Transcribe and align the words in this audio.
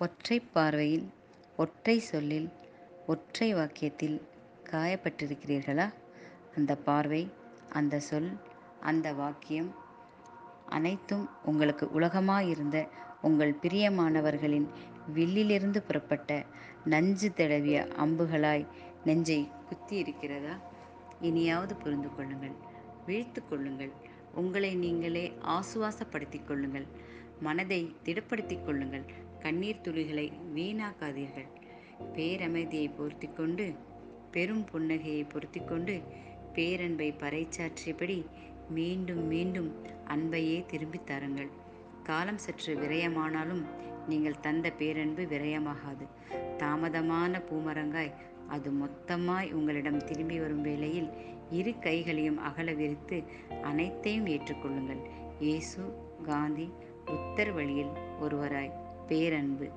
ஒற்றை 0.00 0.40
பார்வையில் 0.40 1.06
ஒற்றை 1.56 1.98
சொல்லில் 2.00 2.48
ஒற்றை 3.06 3.54
வாக்கியத்தில் 3.54 4.16
காயப்பட்டிருக்கிறீர்களா? 4.70 5.86
அந்த 6.54 6.76
பார்வை 6.76 7.22
அந்த 7.70 8.00
சொல் 8.00 8.30
அந்த 8.80 9.12
வாக்கியம் 9.12 9.70
அனைத்தும் 10.66 11.28
உங்களுக்கு 11.44 11.86
உலகமாயிருந்த 11.90 12.78
உங்கள் 13.22 13.54
பிரியமானவர்களின் 13.62 14.68
வில்லிலிருந்து 15.14 15.78
புறப்பட்ட 15.78 16.30
நஞ்சு 16.84 17.28
தடவிய 17.36 17.88
அம்புகளாய் 17.96 18.66
நெஞ்சை 19.04 19.48
குத்தி 19.68 19.96
இருக்கிறதா 19.96 20.54
இனியாவது 21.20 21.76
புரிந்து 21.76 22.14
கொள்ளுங்கள் 22.16 22.56
வீழ்த்து 23.06 23.48
கொள்ளுங்கள் 23.48 23.92
உங்களை 24.34 24.74
நீங்களே 24.74 25.32
ஆசுவாசப்படுத்திக் 25.48 26.46
கொள்ளுங்கள் 26.46 26.86
மனதை 27.40 27.96
திடப்படுத்திக் 28.04 28.64
கொள்ளுங்கள் 28.64 29.04
கண்ணீர் 29.40 29.80
துளிகளை 29.80 30.32
வீணாக்காதீர்கள். 30.54 31.46
பேரமைதியை 32.14 32.90
பொருத்தி 32.96 33.28
கொண்டு 33.28 33.74
பெரும் 34.30 34.64
புன்னகையை 34.72 35.28
பொருத்தி 35.28 35.60
கொண்டு 35.60 36.02
பேரன்பை 36.52 37.12
பறைச்சாற்றியபடி 37.12 38.26
மீண்டும் 38.68 39.26
மீண்டும் 39.26 39.74
அன்பையே 40.04 40.64
திரும்பித் 40.66 41.06
தாருங்கள். 41.06 41.48
காலம் 42.02 42.38
சற்று 42.38 42.74
விரயமானாலும் 42.76 43.64
நீங்கள் 44.08 44.40
தந்த 44.40 44.70
பேரன்பு 44.70 45.22
விரயமாகாது. 45.22 46.06
தாமதமான 46.58 47.42
பூமரங்காய் 47.50 48.14
அது 48.48 48.70
மொத்தமாய் 48.70 49.52
உங்களிடம் 49.52 50.04
திரும்பி 50.04 50.38
வரும் 50.38 50.62
வேளையில் 50.62 51.08
இரு 51.50 51.78
கைகளையும் 51.78 52.38
அகல 52.38 52.72
விரித்து 52.72 53.22
அனைத்தையும் 53.62 54.26
ஏற்றுக்கொள்ளுங்கள். 54.26 55.02
இயேசு 55.40 55.94
காந்தி 56.22 56.70
உத்தர் 57.06 57.52
வழியில் 57.52 57.92
ஒருவராய். 58.20 58.88
பேரன்பு. 59.10 59.68